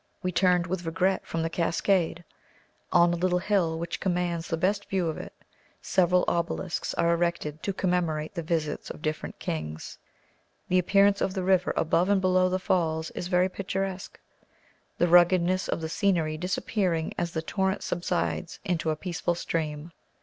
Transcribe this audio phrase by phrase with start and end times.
[0.23, 2.23] We turned with regret from the cascade.
[2.91, 5.31] On a little hill, which commands the best view of it,
[5.79, 9.99] several obelisks are erected to commemorate the visits of different kings.
[10.69, 14.19] The appearance of the river above and below the falls is very picturesque,
[14.97, 19.91] the ruggedness of the scenery disappearing as the torrent subsides into a peaceful stream.